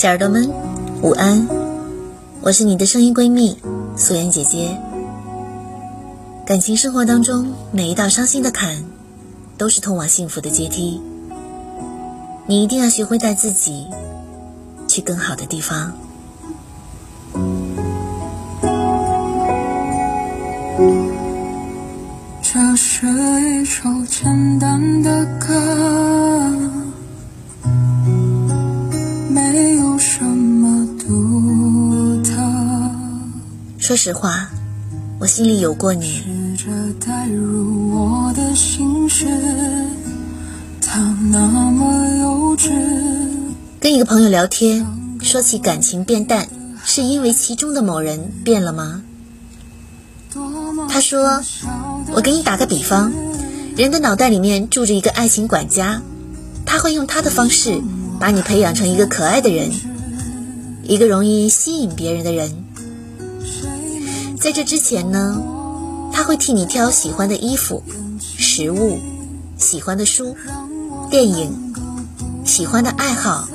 [0.00, 0.50] 小耳朵们，
[1.02, 1.46] 午安！
[2.40, 3.58] 我是你的声音闺蜜
[3.96, 4.80] 素颜姐姐。
[6.46, 8.82] 感情生活当中，每一道伤心的坎，
[9.58, 11.02] 都是通往幸福的阶梯。
[12.46, 13.88] 你一定要学会带自己
[14.88, 15.92] 去更好的地方。
[22.40, 26.09] 这是一首简单的歌。
[33.90, 34.48] 说实话，
[35.18, 36.22] 我心里有过你。
[43.80, 44.86] 跟一个朋友聊天，
[45.20, 46.48] 说起感情变淡，
[46.84, 49.02] 是因为其中的某人变了吗？
[50.88, 51.42] 他说
[52.14, 53.12] ：“我给你打个比方，
[53.76, 56.00] 人的脑袋里面住着一个爱情管家，
[56.64, 57.82] 他会用他的方式
[58.20, 59.68] 把你培养成一个可爱的人，
[60.84, 62.66] 一个容易吸引别人的人。”
[64.40, 65.42] 在这之前呢，
[66.12, 67.82] 他会替你挑喜欢的衣服、
[68.18, 68.98] 食物、
[69.58, 70.34] 喜欢的书、
[71.10, 71.74] 电影、
[72.46, 73.46] 喜欢的爱好、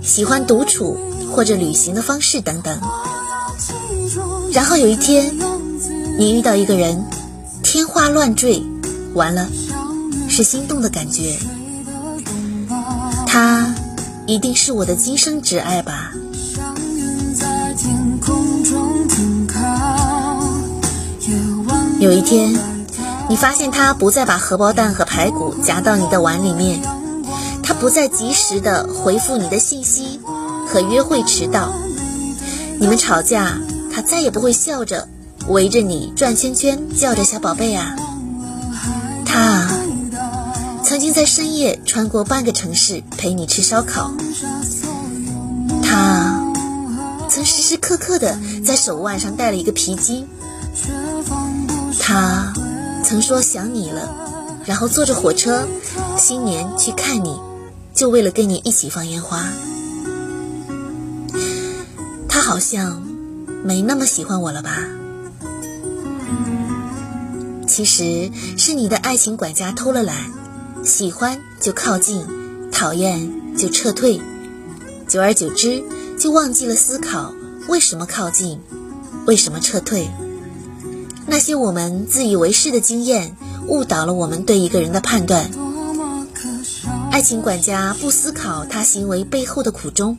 [0.00, 0.96] 喜欢独处
[1.32, 2.80] 或者旅行的方式等等。
[4.52, 5.36] 然后有一天，
[6.16, 7.04] 你遇到一个人，
[7.64, 8.62] 天花乱坠，
[9.14, 9.48] 完了，
[10.28, 11.36] 是心动的感觉。
[13.26, 13.74] 他
[14.26, 16.12] 一定是我的今生挚爱吧。
[22.00, 22.58] 有一天，
[23.28, 26.80] 你发现他不再把荷包蛋和排骨夹到你的碗里面，
[27.62, 30.18] 他不再及时的回复你的信息
[30.66, 31.74] 和约会迟到，
[32.78, 33.58] 你们吵架，
[33.92, 35.06] 他再也不会笑着
[35.48, 37.94] 围着你转圈圈，叫着小宝贝啊。
[39.26, 39.68] 他
[40.82, 44.10] 曾经在深夜穿过半个城市陪你吃烧烤，
[45.82, 46.50] 他
[47.28, 50.26] 曾时时刻刻的在手腕上戴了一个皮筋。
[52.10, 52.52] 他
[53.04, 54.12] 曾说想你了，
[54.64, 55.64] 然后坐着火车，
[56.18, 57.38] 新年去看你，
[57.94, 59.44] 就为了跟你一起放烟花。
[62.28, 63.00] 他好像
[63.62, 64.88] 没那么喜欢我了吧？
[67.68, 68.28] 其实
[68.58, 70.16] 是你的爱情管家偷了懒，
[70.82, 72.26] 喜欢就靠近，
[72.72, 74.20] 讨厌就撤退，
[75.06, 75.80] 久而久之
[76.18, 77.32] 就忘记了思考
[77.68, 78.58] 为什么靠近，
[79.28, 80.10] 为什么撤退。
[81.26, 83.36] 那些我们自以为是的经验，
[83.66, 85.50] 误导了我们对一个人的判断。
[87.10, 90.18] 爱情管家不思考他行为背后的苦衷，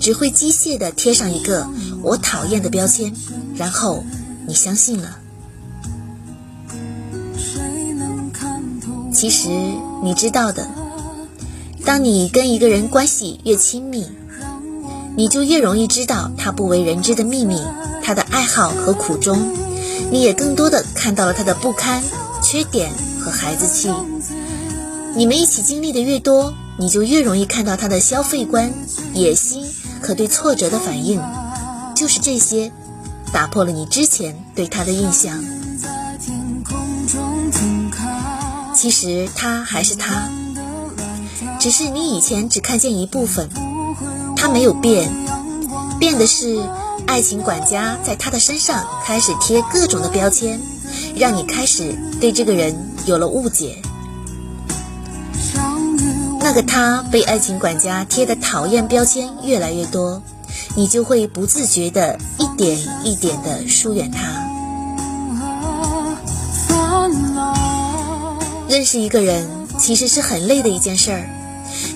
[0.00, 1.68] 只会机械地贴上一个
[2.02, 3.12] “我讨厌”的标签，
[3.56, 4.04] 然后
[4.46, 5.18] 你相信了。
[9.12, 9.48] 其实
[10.02, 10.66] 你知道的，
[11.84, 14.06] 当你跟一个人关系越亲密，
[15.16, 17.60] 你就越容易知道他不为人知的秘密，
[18.02, 19.38] 他的爱好和苦衷。
[20.10, 22.02] 你也更多的看到了他的不堪、
[22.42, 23.90] 缺点和孩子气。
[25.14, 28.72] 你们一起经历的越多，你就越容易看到他的消费观、
[29.14, 29.64] 野心
[30.02, 31.20] 和对挫折的反应。
[31.94, 32.72] 就是这些，
[33.32, 35.42] 打破了你之前对他的印象。
[38.74, 40.30] 其实他还是他，
[41.60, 43.48] 只是你以前只看见一部分。
[44.34, 45.10] 他没有变，
[46.00, 46.60] 变的是。
[47.12, 50.58] 爱情管家在他的身上开始贴各种的标签，
[51.14, 52.74] 让你开始对这个人
[53.04, 53.76] 有了误解。
[56.40, 60.22] 那个他被爱情管家贴的讨厌标签越来越多，
[60.74, 64.48] 你就会不自觉的一点一点的疏远他。
[68.70, 69.46] 认识一个人
[69.78, 71.28] 其实是很累的一件事儿，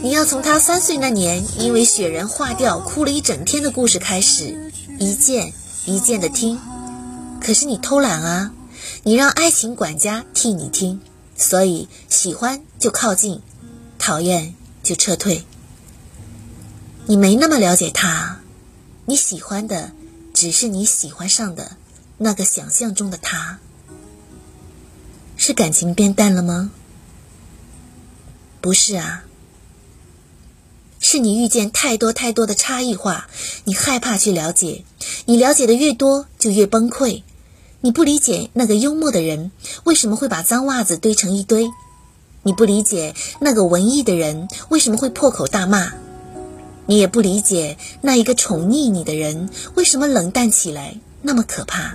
[0.03, 4.66] 你要从他三岁那年因为雪人化掉哭了一整天的故事开始。
[4.99, 5.53] 一件
[5.84, 6.59] 一件的听，
[7.41, 8.53] 可是你偷懒啊！
[9.03, 11.01] 你让爱情管家替你听，
[11.37, 13.41] 所以喜欢就靠近，
[13.98, 15.45] 讨厌就撤退。
[17.07, 18.41] 你没那么了解他，
[19.04, 19.93] 你喜欢的
[20.33, 21.77] 只是你喜欢上的
[22.19, 23.59] 那个想象中的他。
[25.37, 26.71] 是感情变淡了吗？
[28.60, 29.25] 不是啊。
[31.08, 33.28] 是你遇见太多太多的差异化，
[33.62, 34.84] 你害怕去了解，
[35.26, 37.22] 你了解的越多就越崩溃。
[37.80, 39.53] 你不理解那个幽默的人
[39.84, 41.70] 为什么会把脏袜子堆成一堆，
[42.42, 45.92] 你不理解那个文艺的人为什么会破口大骂，
[46.86, 51.94] 你也不理解那一个宠溺你的人为什么冷淡起来那么可怕，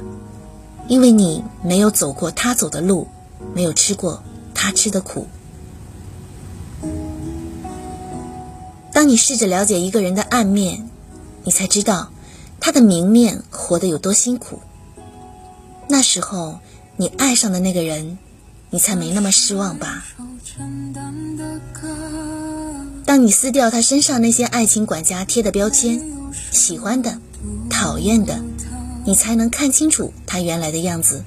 [0.88, 3.10] 因为你没有走过他走的路，
[3.54, 4.24] 没有吃过
[4.54, 5.28] 他吃的苦。
[9.02, 10.88] 当你试着了解一个人的暗面，
[11.44, 12.12] 你才知道
[12.60, 14.60] 他的明面活得有多辛苦。
[15.90, 16.60] 那时候，
[16.98, 18.20] 你爱上的那个人，
[18.70, 20.06] 你才没那么失望吧。
[23.04, 26.00] 当你撕掉他身上那些爱情管家贴的标签，
[26.52, 27.18] 喜欢的、
[27.72, 28.40] 讨厌的，
[29.04, 31.24] 你才能看清楚他原来的样子。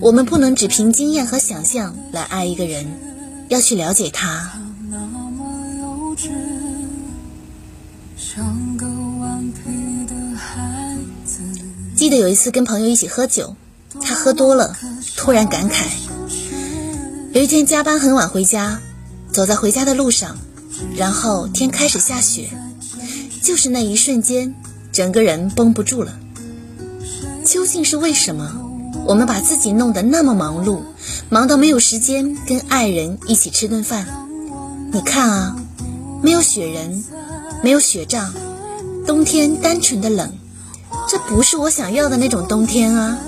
[0.00, 2.84] 我们不能只凭经验和想象来爱一个人，
[3.48, 4.60] 要去了解他。
[11.94, 13.56] 记得有一次跟朋友一起喝酒，
[14.02, 14.76] 他喝多了，
[15.16, 15.84] 突然感慨：
[17.32, 18.80] 有一天加班很晚回家，
[19.32, 20.36] 走在回家的路上，
[20.96, 22.50] 然后天开始下雪，
[23.42, 24.54] 就是那一瞬间，
[24.92, 26.18] 整个人绷不住了。
[27.44, 28.62] 究竟是为什么？
[29.06, 30.80] 我们把自己弄得那么忙碌，
[31.30, 34.06] 忙到没有时间跟爱人一起吃顿饭。
[34.92, 35.56] 你看啊，
[36.22, 37.04] 没有雪人，
[37.66, 38.32] 没有雪仗，
[39.08, 40.32] 冬天单纯的冷，
[41.08, 43.18] 这不是我想要的那种冬天啊。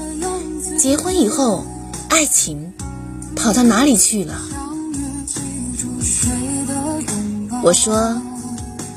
[0.78, 1.64] 结婚以后，
[2.08, 2.72] 爱情
[3.34, 4.36] 跑到哪里去了？
[7.64, 8.22] 我说，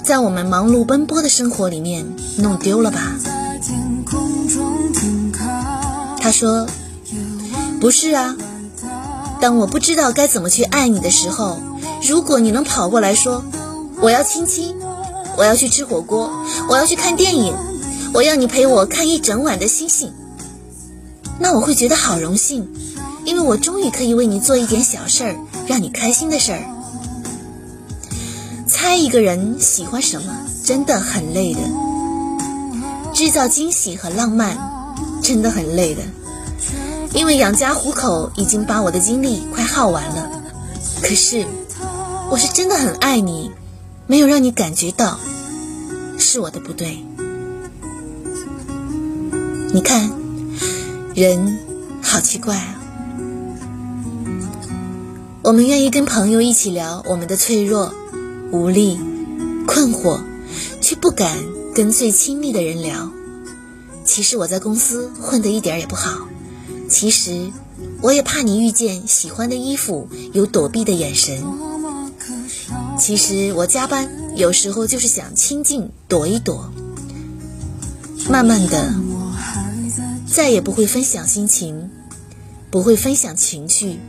[0.03, 2.05] 在我们忙碌奔波的生活里面
[2.37, 3.15] 弄丢了吧。
[6.19, 6.67] 他说
[7.81, 8.35] ：“不是啊，
[9.39, 11.57] 当我不知道该怎么去爱你的时候，
[12.07, 13.43] 如果你能跑过来说，
[14.01, 14.75] 我要亲亲，
[15.37, 16.29] 我要去吃火锅，
[16.69, 17.53] 我要去看电影，
[18.13, 20.11] 我要你陪我看一整晚的星星，
[21.39, 22.67] 那我会觉得好荣幸，
[23.25, 25.35] 因为我终于可以为你做一点小事儿，
[25.67, 26.63] 让你开心的事儿。
[28.67, 30.33] 猜一个人喜欢什么，
[30.63, 31.59] 真的很累的，
[33.13, 34.57] 制造惊喜和浪漫。”
[35.21, 36.01] 真的很累的，
[37.13, 40.27] 因为养家糊口已经把我的精力快耗完了。
[40.99, 41.45] 可是，
[42.31, 43.51] 我是真的很爱你，
[44.11, 45.17] 没有让你感觉到，
[46.17, 47.01] 是我的不对。
[49.73, 50.11] 你看，
[51.15, 51.57] 人
[52.01, 52.75] 好奇怪啊。
[55.41, 57.95] 我们愿意跟朋友一起聊我们的脆弱、
[58.51, 58.99] 无力、
[59.65, 60.19] 困惑，
[60.81, 61.37] 却不敢
[61.73, 63.09] 跟最亲密的人聊。
[64.03, 66.27] 其实我在公司混得一点也不好，
[66.89, 67.49] 其实
[68.01, 71.70] 我也怕你遇见喜欢的衣服有躲避的眼神。
[73.01, 76.71] 其实我加班有时候就是想清静躲一躲。
[78.29, 78.93] 慢慢的，
[80.31, 81.89] 再也不会分享心情，
[82.69, 83.99] 不会分享情绪，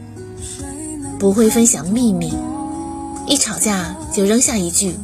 [1.18, 2.34] 不会分享秘密。
[3.26, 4.94] 一吵架就扔下一句，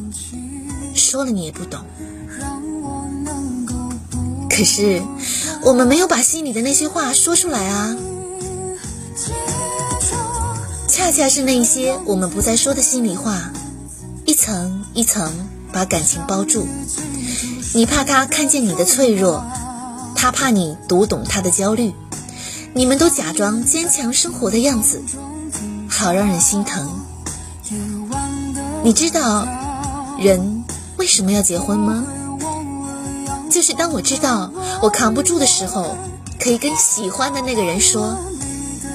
[0.95, 1.81] 说了你也不懂。
[4.51, 5.01] 可是，
[5.63, 7.97] 我们没有把心里的那些话说出来啊。
[10.87, 13.51] 恰恰是那些我们不再说的心里话，
[14.29, 16.69] 一层一层把感情包住。
[17.73, 19.43] 你怕他看见你的脆弱，
[20.15, 21.95] 他怕你读懂他的焦虑。
[22.75, 25.03] 你们都假装坚强生活的样子，
[25.89, 27.01] 好让人心疼。
[28.85, 29.49] 你知道
[30.19, 30.63] 人
[30.99, 32.05] 为什么要结婚吗？
[33.51, 34.53] 就是当我知道
[34.83, 35.97] 我扛不住的时候，
[36.39, 38.15] 可以跟喜欢的那个人说：“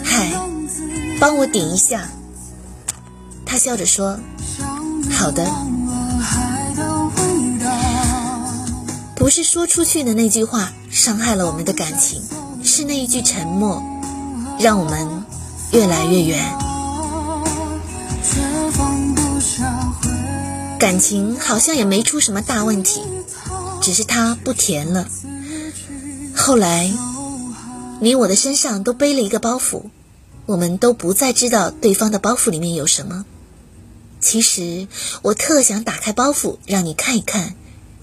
[0.06, 0.32] 嗨，
[1.20, 2.08] 帮我顶一下。”
[3.48, 4.20] 他笑着说
[5.14, 5.46] ：“好的。”
[9.16, 12.22] 不是说出去的那句话伤害了我们的感情，
[12.64, 13.82] 是那一句沉默，
[14.60, 15.24] 让我们
[15.72, 16.44] 越来越远。
[20.78, 23.02] 感情好像也没出什么大问题。
[23.82, 25.06] 只是它不甜了。
[26.34, 26.90] 后来，
[28.00, 29.84] 你我的身上都背了一个包袱，
[30.46, 33.26] 我们都不再知道对方的包袱里面有什么。
[34.24, 34.88] 其实
[35.22, 37.56] 我特想打开包袱让你看一看，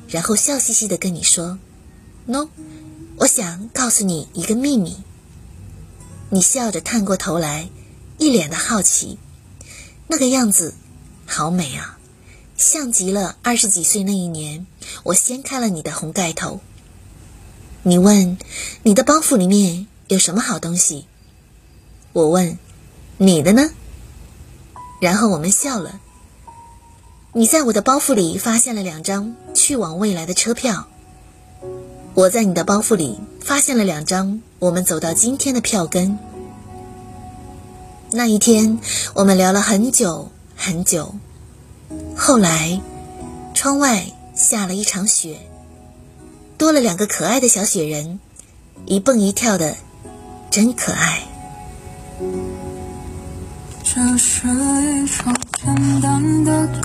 [0.07, 1.59] 然后笑嘻嘻的跟你说
[2.27, 2.49] ：“no，
[3.17, 4.99] 我想告诉你一个秘密。”
[6.29, 7.71] 你笑着探过头来，
[8.19, 9.19] 一脸的好奇，
[10.09, 10.75] 那个样子
[11.27, 11.99] 好美啊。
[12.59, 14.67] 像极了二十几岁那一年，
[15.05, 16.61] 我掀开了你的红盖头。
[17.83, 18.37] 你问
[18.83, 21.07] 你的包袱里面有什么好东西？
[22.12, 22.59] 我问
[23.17, 23.71] 你的呢？
[25.00, 25.99] 然后我们笑了。
[27.33, 30.89] 你在我的包袱里发现了两张去往未来的车票，
[32.15, 36.19] 我在你的包袱里发现了两张我们走到今天的票根。
[38.11, 38.81] 那一天，
[39.15, 41.15] 我们聊了很久很久。
[42.17, 42.81] 后来，
[43.55, 45.39] 窗外下了一场雪，
[46.59, 48.19] 多了两个可爱的小雪人，
[48.87, 49.77] 一蹦一跳的，
[50.51, 51.23] 真可爱。
[53.85, 55.25] 这是一首
[55.65, 56.67] 简单的